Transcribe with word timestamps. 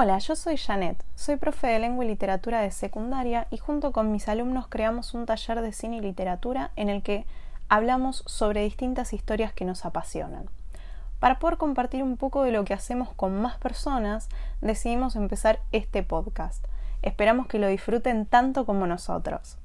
Hola, 0.00 0.18
yo 0.18 0.36
soy 0.36 0.56
Janet, 0.56 1.04
soy 1.16 1.38
profe 1.38 1.66
de 1.66 1.80
lengua 1.80 2.04
y 2.04 2.08
literatura 2.08 2.60
de 2.60 2.70
secundaria 2.70 3.48
y 3.50 3.56
junto 3.56 3.90
con 3.90 4.12
mis 4.12 4.28
alumnos 4.28 4.68
creamos 4.68 5.12
un 5.12 5.26
taller 5.26 5.60
de 5.60 5.72
cine 5.72 5.96
y 5.96 6.00
literatura 6.00 6.70
en 6.76 6.88
el 6.88 7.02
que 7.02 7.26
hablamos 7.68 8.22
sobre 8.24 8.62
distintas 8.62 9.12
historias 9.12 9.52
que 9.52 9.64
nos 9.64 9.84
apasionan. 9.84 10.48
Para 11.18 11.40
poder 11.40 11.56
compartir 11.56 12.04
un 12.04 12.16
poco 12.16 12.44
de 12.44 12.52
lo 12.52 12.64
que 12.64 12.74
hacemos 12.74 13.12
con 13.12 13.42
más 13.42 13.58
personas, 13.58 14.28
decidimos 14.60 15.16
empezar 15.16 15.58
este 15.72 16.04
podcast. 16.04 16.64
Esperamos 17.02 17.48
que 17.48 17.58
lo 17.58 17.66
disfruten 17.66 18.24
tanto 18.24 18.66
como 18.66 18.86
nosotros. 18.86 19.58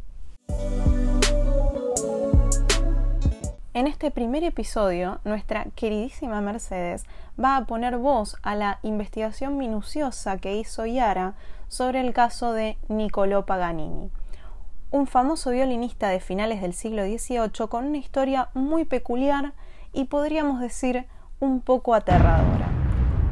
En 3.75 3.87
este 3.87 4.11
primer 4.11 4.43
episodio, 4.43 5.19
nuestra 5.23 5.65
queridísima 5.75 6.41
Mercedes 6.41 7.05
va 7.43 7.57
a 7.57 7.65
poner 7.65 7.97
voz 7.97 8.37
a 8.43 8.53
la 8.53 8.77
investigación 8.83 9.57
minuciosa 9.57 10.37
que 10.37 10.55
hizo 10.55 10.85
Yara 10.85 11.33
sobre 11.69 11.99
el 11.99 12.13
caso 12.13 12.53
de 12.53 12.77
Niccolò 12.87 13.47
Paganini, 13.47 14.11
un 14.91 15.07
famoso 15.07 15.49
violinista 15.49 16.09
de 16.09 16.19
finales 16.19 16.61
del 16.61 16.75
siglo 16.75 17.03
XVIII 17.03 17.67
con 17.67 17.85
una 17.85 17.97
historia 17.97 18.49
muy 18.53 18.85
peculiar 18.85 19.53
y 19.91 20.05
podríamos 20.05 20.59
decir 20.59 21.07
un 21.39 21.59
poco 21.59 21.95
aterradora. 21.95 22.69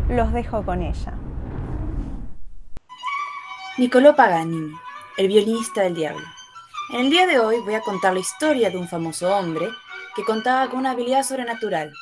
Los 0.09 0.33
dejo 0.33 0.65
con 0.65 0.81
ella. 0.81 1.13
Niccolò 3.77 4.15
Paganini, 4.15 4.73
el 5.17 5.27
violinista 5.27 5.83
del 5.83 5.93
diablo. 5.93 6.25
En 6.93 7.01
el 7.01 7.09
día 7.11 7.27
de 7.27 7.37
hoy 7.37 7.57
voy 7.63 7.75
a 7.75 7.81
contar 7.81 8.13
la 8.13 8.19
historia 8.19 8.71
de 8.71 8.77
un 8.77 8.87
famoso 8.87 9.37
hombre 9.37 9.69
que 10.15 10.23
contaba 10.23 10.69
con 10.69 10.79
una 10.79 10.91
habilidad 10.91 11.23
sobrenatural. 11.23 11.93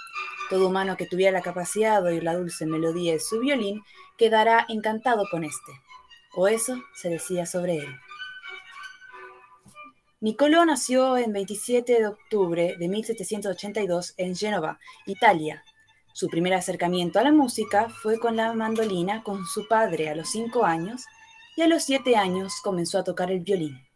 Todo 0.50 0.68
humano 0.68 0.98
que 0.98 1.06
tuviera 1.06 1.32
la 1.32 1.44
capacidad 1.44 2.02
de 2.02 2.10
oír 2.10 2.24
la 2.24 2.36
dulce 2.36 2.66
melodía 2.66 3.14
de 3.14 3.20
su 3.20 3.40
violín 3.40 3.84
quedará 4.18 4.66
encantado 4.68 5.26
con 5.30 5.44
este. 5.44 5.72
O 6.36 6.48
eso 6.48 6.76
se 6.96 7.10
decía 7.10 7.46
sobre 7.46 7.78
él. 7.78 7.96
Niccolò 10.22 10.66
nació 10.66 11.16
el 11.16 11.32
27 11.32 11.94
de 11.94 12.08
octubre 12.08 12.76
de 12.78 12.90
1782 12.90 14.16
en 14.18 14.36
Génova, 14.36 14.78
Italia. 15.06 15.64
Su 16.12 16.28
primer 16.28 16.54
acercamiento 16.56 17.20
a 17.20 17.24
la 17.24 17.32
música 17.32 17.88
fue 17.88 18.20
con 18.20 18.36
la 18.36 18.52
mandolina 18.54 19.24
con 19.24 19.46
su 19.46 19.68
padre 19.68 20.10
a 20.10 20.16
los 20.16 20.30
5 20.32 20.66
años 20.66 21.06
y 21.56 21.62
a 21.62 21.68
los 21.68 21.84
7 21.84 22.18
años 22.18 22.56
comenzó 22.62 23.00
a 23.00 23.04
tocar 23.04 23.32
el 23.32 23.40
violín. 23.40 23.89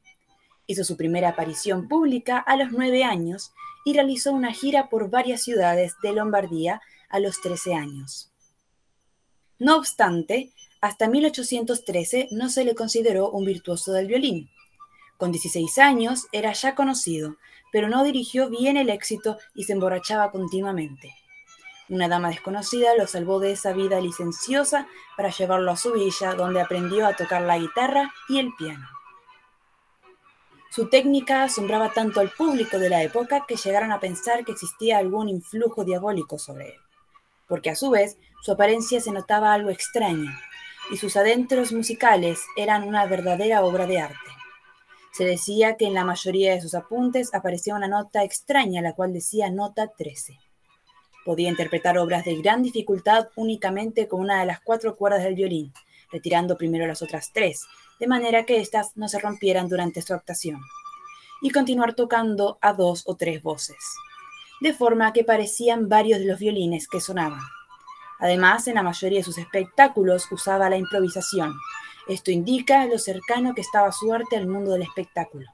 Hizo 0.67 0.83
su 0.83 0.95
primera 0.97 1.29
aparición 1.29 1.87
pública 1.87 2.39
a 2.39 2.55
los 2.55 2.71
9 2.71 3.03
años 3.03 3.51
y 3.85 3.93
realizó 3.93 4.31
una 4.31 4.53
gira 4.53 4.89
por 4.89 5.09
varias 5.09 5.43
ciudades 5.43 5.95
de 6.01 6.13
Lombardía 6.13 6.81
a 7.09 7.19
los 7.19 7.41
13 7.41 7.73
años. 7.73 8.31
No 9.59 9.77
obstante, 9.77 10.51
hasta 10.81 11.07
1813 11.07 12.29
no 12.31 12.49
se 12.49 12.65
le 12.65 12.75
consideró 12.75 13.29
un 13.29 13.45
virtuoso 13.45 13.91
del 13.93 14.07
violín. 14.07 14.49
Con 15.17 15.31
16 15.31 15.77
años 15.77 16.27
era 16.31 16.51
ya 16.53 16.75
conocido, 16.75 17.37
pero 17.71 17.87
no 17.87 18.03
dirigió 18.03 18.49
bien 18.49 18.77
el 18.77 18.89
éxito 18.89 19.37
y 19.53 19.63
se 19.63 19.73
emborrachaba 19.73 20.31
continuamente. 20.31 21.15
Una 21.89 22.07
dama 22.07 22.29
desconocida 22.29 22.95
lo 22.97 23.07
salvó 23.07 23.39
de 23.39 23.51
esa 23.51 23.73
vida 23.73 23.99
licenciosa 23.99 24.87
para 25.15 25.29
llevarlo 25.29 25.71
a 25.71 25.77
su 25.77 25.91
villa, 25.91 26.33
donde 26.33 26.61
aprendió 26.61 27.05
a 27.05 27.15
tocar 27.15 27.41
la 27.41 27.57
guitarra 27.57 28.11
y 28.29 28.39
el 28.39 28.53
piano. 28.57 28.87
Su 30.73 30.89
técnica 30.89 31.43
asombraba 31.43 31.93
tanto 31.93 32.19
al 32.19 32.31
público 32.31 32.79
de 32.79 32.89
la 32.89 33.03
época 33.03 33.45
que 33.47 33.57
llegaron 33.57 33.91
a 33.91 33.99
pensar 33.99 34.43
que 34.43 34.53
existía 34.53 34.97
algún 34.97 35.29
influjo 35.29 35.85
diabólico 35.85 36.39
sobre 36.39 36.69
él, 36.69 36.79
porque 37.47 37.69
a 37.69 37.75
su 37.75 37.91
vez 37.91 38.17
su 38.41 38.53
apariencia 38.53 38.99
se 38.99 39.11
notaba 39.11 39.53
algo 39.53 39.69
extraña, 39.69 40.41
y 40.89 40.97
sus 40.97 41.15
adentros 41.15 41.73
musicales 41.73 42.39
eran 42.57 42.87
una 42.87 43.05
verdadera 43.05 43.63
obra 43.63 43.85
de 43.85 43.99
arte. 43.99 44.17
Se 45.11 45.25
decía 45.25 45.77
que 45.77 45.85
en 45.85 45.93
la 45.93 46.05
mayoría 46.05 46.55
de 46.55 46.61
sus 46.61 46.73
apuntes 46.73 47.35
aparecía 47.35 47.75
una 47.75 47.87
nota 47.87 48.23
extraña, 48.23 48.81
la 48.81 48.93
cual 48.93 49.13
decía 49.13 49.51
nota 49.51 49.91
13. 49.95 50.39
Podía 51.23 51.49
interpretar 51.49 51.99
obras 51.99 52.25
de 52.25 52.35
gran 52.37 52.63
dificultad 52.63 53.27
únicamente 53.35 54.07
con 54.07 54.21
una 54.21 54.39
de 54.39 54.47
las 54.47 54.59
cuatro 54.59 54.95
cuerdas 54.95 55.23
del 55.23 55.35
violín, 55.35 55.71
retirando 56.11 56.57
primero 56.57 56.87
las 56.87 57.03
otras 57.03 57.29
tres, 57.31 57.67
de 58.03 58.09
manera 58.09 58.45
que 58.45 58.59
éstas 58.59 58.97
no 58.97 59.07
se 59.07 59.17
rompieran 59.17 59.69
durante 59.69 60.01
su 60.01 60.13
actuación, 60.13 60.59
y 61.41 61.51
continuar 61.51 61.93
tocando 61.93 62.57
a 62.59 62.73
dos 62.73 63.03
o 63.05 63.15
tres 63.15 63.41
voces, 63.41 63.77
de 64.59 64.73
forma 64.73 65.13
que 65.13 65.23
parecían 65.23 65.87
varios 65.87 66.19
de 66.19 66.25
los 66.25 66.37
violines 66.37 66.89
que 66.89 66.99
sonaban. 66.99 67.39
Además, 68.19 68.67
en 68.67 68.75
la 68.75 68.83
mayoría 68.83 69.19
de 69.19 69.23
sus 69.23 69.37
espectáculos 69.37 70.29
usaba 70.33 70.69
la 70.69 70.75
improvisación. 70.75 71.53
Esto 72.09 72.29
indica 72.29 72.85
lo 72.87 72.99
cercano 72.99 73.55
que 73.55 73.61
estaba 73.61 73.89
su 73.93 74.13
arte 74.13 74.35
al 74.35 74.47
mundo 74.47 74.71
del 74.71 74.81
espectáculo. 74.81 75.47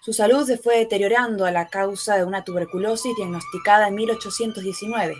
Su 0.00 0.12
salud 0.12 0.44
se 0.44 0.58
fue 0.58 0.78
deteriorando 0.78 1.44
a 1.44 1.52
la 1.52 1.68
causa 1.68 2.16
de 2.16 2.24
una 2.24 2.42
tuberculosis 2.42 3.14
diagnosticada 3.14 3.86
en 3.86 3.94
1819 3.94 5.14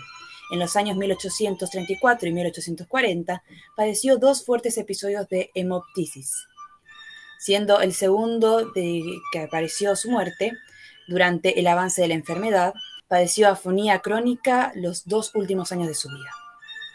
en 0.51 0.59
los 0.59 0.77
años 0.77 0.97
1834 0.97 2.29
y 2.29 2.33
1840, 2.33 3.43
padeció 3.77 4.17
dos 4.19 4.45
fuertes 4.45 4.79
episodios 4.79 5.29
de 5.29 5.51
hemoptisis, 5.55 6.47
siendo 7.39 7.81
el 7.81 7.95
segundo 7.95 8.71
de 8.71 9.03
que 9.33 9.41
apareció 9.41 9.97
su 9.97 10.11
muerte 10.11 10.53
durante 11.09 11.59
el 11.61 11.67
avance 11.67 12.03
de 12.03 12.09
la 12.09 12.15
enfermedad, 12.15 12.75
padeció 13.09 13.49
afonía 13.49 14.01
crónica 14.01 14.73
los 14.75 15.07
dos 15.07 15.35
últimos 15.35 15.73
años 15.73 15.89
de 15.89 15.95
su 15.95 16.09
vida. 16.09 16.31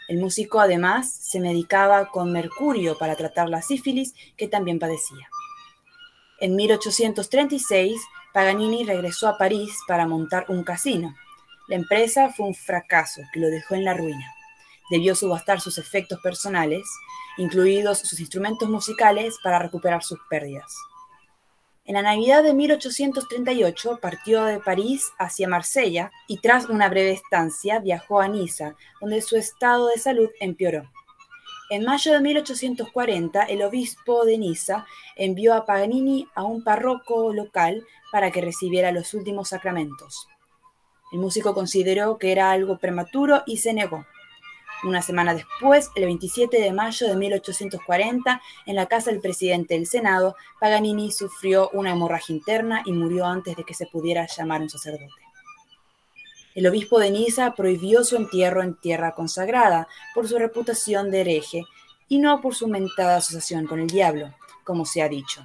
El 0.08 0.18
músico 0.18 0.60
además 0.60 1.10
se 1.10 1.40
medicaba 1.40 2.10
con 2.10 2.32
mercurio 2.32 2.98
para 2.98 3.16
tratar 3.16 3.48
la 3.48 3.62
sífilis 3.62 4.14
que 4.36 4.48
también 4.48 4.78
padecía. 4.78 5.28
En 6.40 6.56
1836, 6.56 8.00
Paganini 8.34 8.84
regresó 8.84 9.28
a 9.28 9.38
París 9.38 9.78
para 9.86 10.06
montar 10.06 10.46
un 10.48 10.64
casino, 10.64 11.14
la 11.68 11.76
empresa 11.76 12.30
fue 12.30 12.46
un 12.46 12.54
fracaso 12.54 13.22
que 13.32 13.40
lo 13.40 13.48
dejó 13.48 13.74
en 13.74 13.84
la 13.84 13.94
ruina. 13.94 14.26
Debió 14.90 15.14
subastar 15.14 15.60
sus 15.60 15.78
efectos 15.78 16.20
personales, 16.20 16.82
incluidos 17.38 17.98
sus 18.00 18.20
instrumentos 18.20 18.68
musicales, 18.68 19.36
para 19.42 19.58
recuperar 19.58 20.02
sus 20.02 20.18
pérdidas. 20.28 20.74
En 21.84 21.94
la 21.94 22.02
Navidad 22.02 22.44
de 22.44 22.54
1838 22.54 23.98
partió 24.00 24.44
de 24.44 24.60
París 24.60 25.10
hacia 25.18 25.48
Marsella 25.48 26.12
y 26.28 26.38
tras 26.38 26.68
una 26.68 26.88
breve 26.88 27.12
estancia 27.12 27.80
viajó 27.80 28.20
a 28.20 28.28
Niza, 28.28 28.76
donde 29.00 29.20
su 29.20 29.36
estado 29.36 29.88
de 29.88 29.98
salud 29.98 30.30
empeoró. 30.40 30.88
En 31.70 31.84
mayo 31.84 32.12
de 32.12 32.20
1840, 32.20 33.44
el 33.44 33.62
obispo 33.62 34.24
de 34.24 34.38
Niza 34.38 34.86
envió 35.16 35.54
a 35.54 35.64
Paganini 35.64 36.28
a 36.34 36.44
un 36.44 36.62
párroco 36.62 37.32
local 37.32 37.82
para 38.12 38.30
que 38.30 38.42
recibiera 38.42 38.92
los 38.92 39.14
últimos 39.14 39.48
sacramentos. 39.48 40.28
El 41.12 41.18
músico 41.18 41.54
consideró 41.54 42.18
que 42.18 42.32
era 42.32 42.50
algo 42.50 42.78
prematuro 42.78 43.42
y 43.46 43.58
se 43.58 43.74
negó. 43.74 44.06
Una 44.84 45.02
semana 45.02 45.34
después, 45.34 45.90
el 45.94 46.06
27 46.06 46.60
de 46.60 46.72
mayo 46.72 47.06
de 47.06 47.14
1840, 47.14 48.42
en 48.66 48.74
la 48.74 48.86
casa 48.86 49.10
del 49.10 49.20
presidente 49.20 49.74
del 49.74 49.86
Senado, 49.86 50.34
Paganini 50.58 51.12
sufrió 51.12 51.70
una 51.72 51.92
hemorragia 51.92 52.34
interna 52.34 52.82
y 52.84 52.92
murió 52.92 53.26
antes 53.26 53.54
de 53.54 53.62
que 53.62 53.74
se 53.74 53.86
pudiera 53.86 54.26
llamar 54.26 54.60
un 54.60 54.70
sacerdote. 54.70 55.12
El 56.54 56.66
obispo 56.66 56.98
de 56.98 57.10
Niza 57.10 57.54
prohibió 57.54 58.02
su 58.04 58.16
entierro 58.16 58.62
en 58.62 58.74
tierra 58.74 59.14
consagrada 59.14 59.86
por 60.14 60.26
su 60.26 60.36
reputación 60.38 61.10
de 61.10 61.20
hereje 61.20 61.64
y 62.08 62.18
no 62.18 62.40
por 62.40 62.54
su 62.54 62.66
mentada 62.66 63.16
asociación 63.16 63.66
con 63.66 63.80
el 63.80 63.86
diablo, 63.86 64.34
como 64.64 64.84
se 64.84 65.02
ha 65.02 65.08
dicho. 65.08 65.44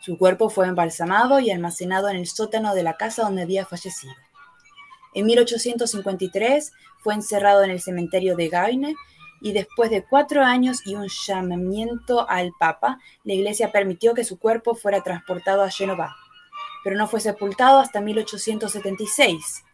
Su 0.00 0.18
cuerpo 0.18 0.50
fue 0.50 0.66
embalsamado 0.66 1.40
y 1.40 1.50
almacenado 1.50 2.08
en 2.08 2.16
el 2.16 2.26
sótano 2.26 2.74
de 2.74 2.82
la 2.82 2.96
casa 2.96 3.22
donde 3.22 3.42
había 3.42 3.64
fallecido. 3.64 4.12
En 5.14 5.26
1853 5.26 6.72
fue 7.00 7.14
encerrado 7.14 7.64
en 7.64 7.70
el 7.70 7.80
cementerio 7.80 8.36
de 8.36 8.48
Gaine 8.48 8.96
y 9.40 9.52
después 9.52 9.90
de 9.90 10.04
cuatro 10.04 10.42
años 10.42 10.86
y 10.86 10.94
un 10.94 11.08
llamamiento 11.26 12.28
al 12.28 12.52
Papa, 12.58 12.98
la 13.24 13.34
Iglesia 13.34 13.72
permitió 13.72 14.14
que 14.14 14.24
su 14.24 14.38
cuerpo 14.38 14.74
fuera 14.74 15.02
transportado 15.02 15.62
a 15.62 15.70
Génova, 15.70 16.14
pero 16.84 16.96
no 16.96 17.08
fue 17.08 17.20
sepultado 17.20 17.80
hasta 17.80 18.00
1876 18.00 19.64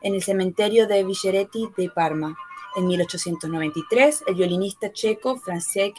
en 0.00 0.14
el 0.14 0.22
cementerio 0.22 0.86
de 0.86 1.04
Vigeretti 1.04 1.68
de 1.76 1.90
Parma. 1.90 2.36
En 2.76 2.86
1893, 2.86 4.24
el 4.26 4.34
violinista 4.34 4.92
checo 4.92 5.38
Francesc 5.38 5.96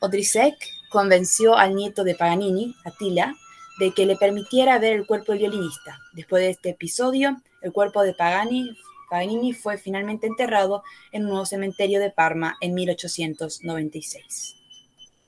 Odrisek 0.00 0.54
convenció 0.90 1.56
al 1.56 1.74
nieto 1.74 2.04
de 2.04 2.14
Paganini, 2.14 2.74
Attila, 2.84 3.34
de 3.78 3.92
que 3.92 4.06
le 4.06 4.16
permitiera 4.16 4.78
ver 4.78 4.92
el 4.92 5.06
cuerpo 5.06 5.32
del 5.32 5.40
violinista. 5.40 5.98
Después 6.12 6.42
de 6.42 6.50
este 6.50 6.70
episodio, 6.70 7.36
el 7.64 7.72
cuerpo 7.72 8.02
de 8.02 8.14
Paganini 8.14 9.52
fue 9.54 9.78
finalmente 9.78 10.26
enterrado 10.26 10.84
en 11.12 11.22
un 11.22 11.30
nuevo 11.30 11.46
cementerio 11.46 11.98
de 11.98 12.10
Parma 12.10 12.56
en 12.60 12.74
1896. 12.74 14.56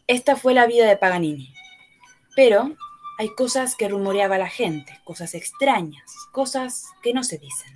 Esta 0.06 0.36
fue 0.36 0.52
la 0.52 0.66
vida 0.66 0.86
de 0.86 0.98
Paganini. 0.98 1.54
Pero 2.36 2.76
hay 3.18 3.30
cosas 3.30 3.74
que 3.74 3.88
rumoreaba 3.88 4.36
la 4.36 4.48
gente, 4.48 5.00
cosas 5.04 5.34
extrañas, 5.34 6.04
cosas 6.30 6.84
que 7.02 7.14
no 7.14 7.24
se 7.24 7.38
dicen. 7.38 7.72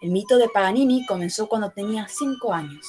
El 0.00 0.12
mito 0.12 0.38
de 0.38 0.48
Paganini 0.48 1.04
comenzó 1.04 1.48
cuando 1.48 1.70
tenía 1.70 2.06
cinco 2.08 2.54
años. 2.54 2.86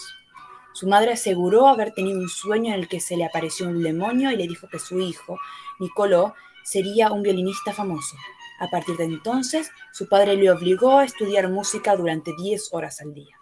Su 0.74 0.88
madre 0.88 1.14
aseguró 1.14 1.68
haber 1.68 1.94
tenido 1.96 2.20
un 2.20 2.30
sueño 2.30 2.76
en 2.76 2.82
el 2.82 2.88
que 2.88 3.00
se 3.00 3.18
le 3.18 3.26
apareció 3.26 3.68
un 3.68 3.82
demonio 3.82 4.32
y 4.32 4.36
le 4.36 4.48
dijo 4.48 4.68
que 4.68 4.78
su 4.78 5.00
hijo, 5.00 5.40
Nicolò, 5.80 6.36
sería 6.64 7.12
un 7.12 7.24
violinista 7.24 7.74
famoso. 7.74 8.16
A 8.64 8.70
partir 8.70 8.96
de 8.96 9.04
entonces, 9.04 9.72
su 9.92 10.08
padre 10.08 10.38
le 10.38 10.50
obligó 10.50 11.00
a 11.00 11.04
estudiar 11.04 11.50
música 11.50 11.98
durante 11.98 12.32
10 12.34 12.70
horas 12.72 13.02
al 13.02 13.14
día. 13.14 13.36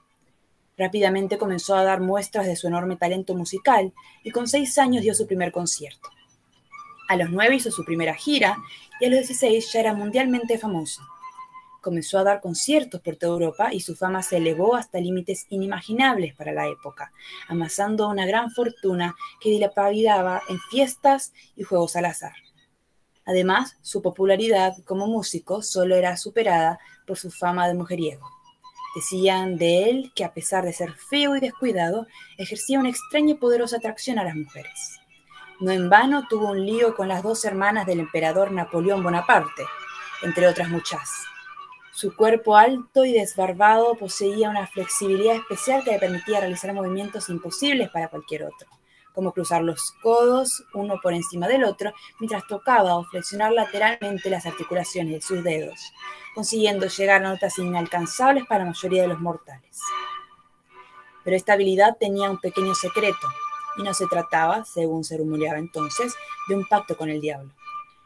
Rápidamente 0.75 1.37
comenzó 1.37 1.75
a 1.75 1.83
dar 1.83 2.01
muestras 2.01 2.47
de 2.47 2.55
su 2.55 2.65
enorme 2.65 2.95
talento 2.95 3.35
musical 3.35 3.93
y 4.23 4.31
con 4.31 4.47
seis 4.47 4.79
años 4.79 5.03
dio 5.03 5.13
su 5.13 5.27
primer 5.27 5.51
concierto. 5.51 6.09
A 7.07 7.17
los 7.17 7.29
nueve 7.29 7.57
hizo 7.57 7.69
su 7.69 7.85
primera 7.85 8.15
gira 8.15 8.57
y 8.99 9.05
a 9.05 9.09
los 9.09 9.19
16 9.19 9.71
ya 9.71 9.81
era 9.81 9.93
mundialmente 9.93 10.57
famoso. 10.57 11.03
Comenzó 11.81 12.17
a 12.17 12.23
dar 12.23 12.41
conciertos 12.41 12.99
por 13.01 13.15
toda 13.15 13.33
Europa 13.33 13.71
y 13.71 13.81
su 13.81 13.95
fama 13.95 14.23
se 14.23 14.37
elevó 14.37 14.73
hasta 14.73 14.99
límites 14.99 15.45
inimaginables 15.49 16.33
para 16.33 16.51
la 16.51 16.67
época, 16.67 17.11
amasando 17.47 18.09
una 18.09 18.25
gran 18.25 18.49
fortuna 18.49 19.15
que 19.39 19.51
dilapidaba 19.51 20.41
en 20.49 20.57
fiestas 20.71 21.31
y 21.55 21.61
juegos 21.61 21.95
al 21.95 22.05
azar. 22.05 22.33
Además, 23.31 23.77
su 23.81 24.01
popularidad 24.01 24.73
como 24.83 25.07
músico 25.07 25.61
solo 25.61 25.95
era 25.95 26.17
superada 26.17 26.79
por 27.07 27.17
su 27.17 27.31
fama 27.31 27.65
de 27.69 27.75
mujeriego. 27.75 28.29
Decían 28.93 29.57
de 29.57 29.89
él 29.89 30.11
que 30.13 30.25
a 30.25 30.33
pesar 30.33 30.65
de 30.65 30.73
ser 30.73 30.91
feo 30.91 31.37
y 31.37 31.39
descuidado, 31.39 32.07
ejercía 32.37 32.77
una 32.77 32.89
extraña 32.89 33.31
y 33.31 33.35
poderosa 33.35 33.77
atracción 33.77 34.19
a 34.19 34.25
las 34.25 34.35
mujeres. 34.35 34.99
No 35.61 35.71
en 35.71 35.89
vano 35.89 36.27
tuvo 36.27 36.51
un 36.51 36.65
lío 36.65 36.93
con 36.93 37.07
las 37.07 37.23
dos 37.23 37.45
hermanas 37.45 37.85
del 37.85 38.01
emperador 38.01 38.51
Napoleón 38.51 39.01
Bonaparte, 39.01 39.63
entre 40.23 40.45
otras 40.45 40.67
muchas. 40.67 41.09
Su 41.93 42.13
cuerpo 42.13 42.57
alto 42.57 43.05
y 43.05 43.13
desbarbado 43.13 43.95
poseía 43.95 44.49
una 44.49 44.67
flexibilidad 44.67 45.35
especial 45.35 45.85
que 45.85 45.91
le 45.91 45.99
permitía 45.99 46.41
realizar 46.41 46.73
movimientos 46.73 47.29
imposibles 47.29 47.89
para 47.91 48.09
cualquier 48.09 48.43
otro, 48.43 48.67
como 49.13 49.31
cruzar 49.31 49.63
los 49.63 49.91
codos 50.01 50.63
uno 50.73 50.99
por 51.01 51.13
encima 51.13 51.47
del 51.47 51.63
otro 51.63 51.93
mientras 52.19 52.47
tocaba 52.47 52.95
o 52.95 53.03
flexionar 53.05 53.51
lateralmente 53.51 54.29
las 54.29 54.45
articulaciones 54.45 55.13
de 55.13 55.21
sus 55.21 55.43
dedos, 55.43 55.79
consiguiendo 56.33 56.87
llegar 56.87 57.23
a 57.23 57.29
notas 57.29 57.57
inalcanzables 57.59 58.45
para 58.45 58.63
la 58.63 58.71
mayoría 58.71 59.03
de 59.03 59.09
los 59.09 59.19
mortales. 59.19 59.79
Pero 61.23 61.35
esta 61.35 61.53
habilidad 61.53 61.97
tenía 61.99 62.31
un 62.31 62.39
pequeño 62.39 62.73
secreto, 62.73 63.27
y 63.77 63.83
no 63.83 63.93
se 63.93 64.07
trataba, 64.07 64.65
según 64.65 65.03
se 65.03 65.17
rumoreaba 65.17 65.59
entonces, 65.59 66.13
de 66.47 66.55
un 66.55 66.65
pacto 66.65 66.97
con 66.97 67.09
el 67.09 67.21
diablo. 67.21 67.51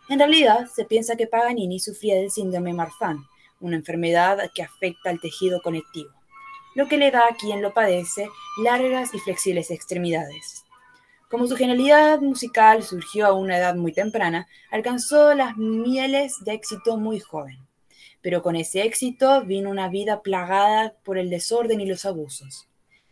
En 0.09 0.19
realidad, 0.19 0.67
se 0.67 0.85
piensa 0.85 1.15
que 1.15 1.27
Paganini 1.27 1.79
sufría 1.79 2.15
del 2.15 2.29
síndrome 2.29 2.73
Marfan, 2.73 3.25
una 3.59 3.75
enfermedad 3.75 4.51
que 4.53 4.61
afecta 4.61 5.09
al 5.09 5.19
tejido 5.19 5.61
conectivo, 5.61 6.11
lo 6.75 6.87
que 6.87 6.97
le 6.97 7.09
da 7.09 7.21
a 7.27 7.35
quien 7.35 7.61
lo 7.61 7.73
padece 7.73 8.29
largas 8.61 9.13
y 9.13 9.19
flexibles 9.19 9.71
extremidades. 9.71 10.64
Como 11.29 11.47
su 11.47 11.55
genialidad 11.55 12.21
musical 12.21 12.83
surgió 12.83 13.25
a 13.25 13.33
una 13.33 13.57
edad 13.57 13.75
muy 13.75 13.91
temprana, 13.91 14.47
alcanzó 14.71 15.33
las 15.33 15.57
mieles 15.57 16.35
de 16.45 16.53
éxito 16.53 16.97
muy 16.97 17.19
joven. 17.19 17.57
Pero 18.21 18.41
con 18.41 18.55
ese 18.55 18.83
éxito 18.83 19.43
vino 19.43 19.69
una 19.69 19.89
vida 19.89 20.21
plagada 20.21 20.95
por 21.03 21.17
el 21.17 21.29
desorden 21.29 21.81
y 21.81 21.85
los 21.85 22.05
abusos. 22.05 22.67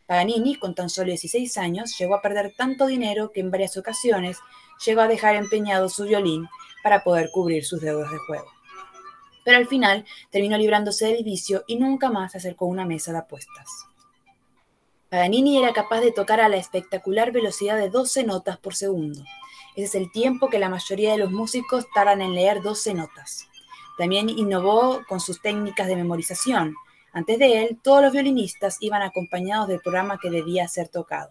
Paganini, 0.05 0.55
con 0.55 0.75
tan 0.75 0.89
solo 0.89 1.07
16 1.07 1.57
años, 1.57 1.97
llegó 1.97 2.15
a 2.15 2.21
perder 2.21 2.53
tanto 2.55 2.87
dinero 2.87 3.31
que 3.31 3.39
en 3.39 3.51
varias 3.51 3.77
ocasiones 3.77 4.37
llegó 4.85 5.01
a 5.01 5.07
dejar 5.07 5.35
empeñado 5.35 5.89
su 5.89 6.03
violín 6.03 6.47
para 6.83 7.03
poder 7.03 7.29
cubrir 7.31 7.65
sus 7.65 7.81
deudas 7.81 8.11
de 8.11 8.17
juego 8.17 8.53
pero 9.43 9.57
al 9.57 9.67
final 9.67 10.05
terminó 10.29 10.57
librándose 10.57 11.07
del 11.07 11.23
vicio 11.23 11.63
y 11.67 11.77
nunca 11.77 12.09
más 12.09 12.31
se 12.31 12.37
acercó 12.37 12.65
a 12.65 12.69
una 12.69 12.85
mesa 12.85 13.11
de 13.11 13.19
apuestas. 13.19 13.67
Paganini 15.13 15.59
era 15.59 15.73
capaz 15.73 16.01
de 16.01 16.11
tocar 16.11 16.41
a 16.41 16.49
la 16.49 16.57
espectacular 16.57 17.31
velocidad 17.31 17.77
de 17.77 17.87
12 17.87 18.23
notas 18.23 18.57
por 18.57 18.73
segundo. 18.73 19.23
Ese 19.75 19.85
es 19.85 19.93
el 19.93 20.11
tiempo 20.11 20.49
que 20.49 20.57
la 20.57 20.69
mayoría 20.69 21.11
de 21.11 21.19
los 21.19 21.29
músicos 21.29 21.85
tardan 21.93 22.23
en 22.23 22.33
leer 22.33 22.63
12 22.63 22.95
notas. 22.95 23.47
También 23.95 24.27
innovó 24.27 25.03
con 25.07 25.19
sus 25.19 25.39
técnicas 25.39 25.85
de 25.85 25.97
memorización. 25.97 26.73
Antes 27.11 27.37
de 27.37 27.61
él, 27.61 27.79
todos 27.83 28.01
los 28.01 28.11
violinistas 28.11 28.77
iban 28.79 29.03
acompañados 29.03 29.67
del 29.67 29.81
programa 29.81 30.17
que 30.19 30.31
debía 30.31 30.67
ser 30.67 30.87
tocado. 30.87 31.29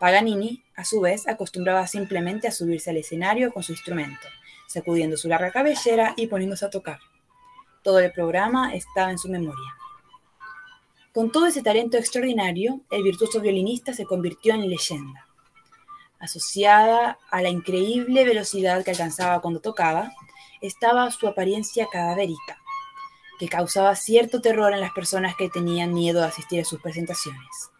Paganini, 0.00 0.64
a 0.74 0.86
su 0.86 1.02
vez, 1.02 1.28
acostumbraba 1.28 1.86
simplemente 1.86 2.48
a 2.48 2.52
subirse 2.52 2.88
al 2.88 2.96
escenario 2.96 3.52
con 3.52 3.62
su 3.62 3.72
instrumento, 3.72 4.28
sacudiendo 4.66 5.18
su 5.18 5.28
larga 5.28 5.50
cabellera 5.50 6.14
y 6.16 6.26
poniéndose 6.26 6.64
a 6.64 6.70
tocar. 6.70 7.00
Todo 7.82 7.98
el 7.98 8.12
programa 8.12 8.74
estaba 8.74 9.10
en 9.10 9.18
su 9.18 9.28
memoria. 9.28 9.74
Con 11.14 11.30
todo 11.30 11.46
ese 11.46 11.62
talento 11.62 11.96
extraordinario, 11.96 12.80
el 12.90 13.04
virtuoso 13.04 13.40
violinista 13.40 13.92
se 13.92 14.04
convirtió 14.04 14.52
en 14.52 14.68
leyenda. 14.68 15.28
Asociada 16.18 17.18
a 17.30 17.40
la 17.40 17.50
increíble 17.50 18.24
velocidad 18.24 18.84
que 18.84 18.90
alcanzaba 18.90 19.40
cuando 19.40 19.60
tocaba, 19.60 20.10
estaba 20.60 21.08
su 21.12 21.28
apariencia 21.28 21.86
cadavérica, 21.86 22.58
que 23.38 23.46
causaba 23.46 23.94
cierto 23.94 24.40
terror 24.40 24.72
en 24.72 24.80
las 24.80 24.90
personas 24.90 25.36
que 25.36 25.48
tenían 25.48 25.94
miedo 25.94 26.20
de 26.20 26.26
asistir 26.26 26.60
a 26.60 26.64
sus 26.64 26.80
presentaciones. 26.80 27.70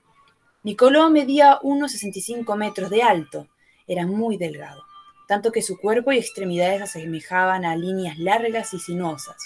Nicolò 0.62 1.10
medía 1.10 1.58
unos 1.60 1.90
65 1.90 2.54
metros 2.54 2.88
de 2.88 3.02
alto, 3.02 3.48
era 3.88 4.06
muy 4.06 4.36
delgado, 4.36 4.84
tanto 5.26 5.50
que 5.50 5.60
su 5.60 5.76
cuerpo 5.76 6.12
y 6.12 6.18
extremidades 6.18 6.82
asemejaban 6.82 7.64
a 7.64 7.74
líneas 7.74 8.16
largas 8.16 8.72
y 8.74 8.78
sinuosas, 8.78 9.38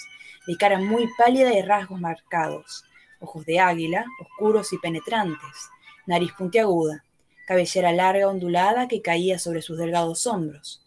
de 0.45 0.55
cara 0.57 0.77
muy 0.77 1.09
pálida 1.17 1.57
y 1.57 1.63
rasgos 1.63 1.99
marcados, 1.99 2.85
ojos 3.19 3.45
de 3.45 3.59
águila, 3.59 4.05
oscuros 4.19 4.73
y 4.73 4.77
penetrantes, 4.77 5.69
nariz 6.05 6.31
puntiaguda, 6.37 7.03
cabellera 7.47 7.91
larga 7.91 8.27
ondulada 8.27 8.87
que 8.87 9.01
caía 9.01 9.39
sobre 9.39 9.61
sus 9.61 9.77
delgados 9.77 10.27
hombros. 10.27 10.81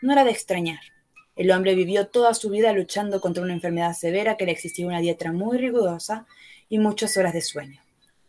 No 0.00 0.12
era 0.12 0.24
de 0.24 0.30
extrañar. 0.30 0.80
El 1.36 1.50
hombre 1.50 1.74
vivió 1.74 2.08
toda 2.08 2.34
su 2.34 2.50
vida 2.50 2.72
luchando 2.72 3.20
contra 3.20 3.42
una 3.42 3.54
enfermedad 3.54 3.94
severa 3.94 4.36
que 4.36 4.44
le 4.44 4.52
exigía 4.52 4.86
una 4.86 5.00
dieta 5.00 5.32
muy 5.32 5.58
rigurosa 5.58 6.26
y 6.68 6.78
muchas 6.78 7.16
horas 7.16 7.32
de 7.32 7.40
sueño. 7.40 7.80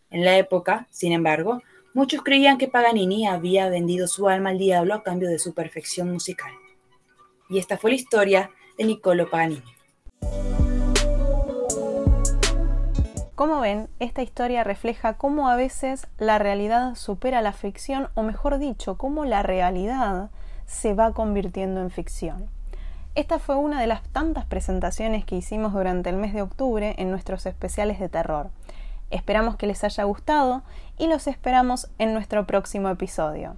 En 0.09 0.23
la 0.23 0.37
época, 0.37 0.87
sin 0.91 1.11
embargo, 1.11 1.61
muchos 1.93 2.21
creían 2.21 2.57
que 2.57 2.67
Paganini 2.67 3.27
había 3.27 3.67
vendido 3.69 4.07
su 4.07 4.29
alma 4.29 4.51
al 4.51 4.57
diablo 4.57 4.93
a 4.93 5.03
cambio 5.03 5.29
de 5.29 5.39
su 5.39 5.53
perfección 5.53 6.11
musical. 6.11 6.53
Y 7.49 7.59
esta 7.59 7.77
fue 7.77 7.91
la 7.91 7.95
historia 7.97 8.51
de 8.77 8.85
Niccolo 8.85 9.29
Paganini. 9.29 9.63
Como 13.43 13.59
ven, 13.59 13.89
esta 13.99 14.21
historia 14.21 14.63
refleja 14.63 15.15
cómo 15.15 15.49
a 15.49 15.57
veces 15.57 16.07
la 16.17 16.39
realidad 16.39 16.95
supera 16.95 17.41
la 17.41 17.51
ficción, 17.51 18.07
o 18.13 18.23
mejor 18.23 18.57
dicho, 18.57 18.97
cómo 18.97 19.25
la 19.25 19.43
realidad 19.43 20.29
se 20.65 20.93
va 20.93 21.11
convirtiendo 21.11 21.81
en 21.81 21.91
ficción. 21.91 22.49
Esta 23.15 23.39
fue 23.39 23.57
una 23.57 23.81
de 23.81 23.87
las 23.87 24.01
tantas 24.01 24.45
presentaciones 24.45 25.25
que 25.25 25.35
hicimos 25.35 25.73
durante 25.73 26.09
el 26.09 26.15
mes 26.15 26.33
de 26.33 26.41
octubre 26.41 26.95
en 26.97 27.11
nuestros 27.11 27.45
especiales 27.45 27.99
de 27.99 28.07
terror. 28.07 28.49
Esperamos 29.11 29.57
que 29.57 29.67
les 29.67 29.83
haya 29.83 30.05
gustado 30.05 30.63
y 30.97 31.07
los 31.07 31.27
esperamos 31.27 31.89
en 31.99 32.13
nuestro 32.13 32.47
próximo 32.47 32.87
episodio. 32.87 33.57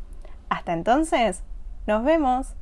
Hasta 0.50 0.74
entonces, 0.74 1.44
nos 1.86 2.04
vemos. 2.04 2.56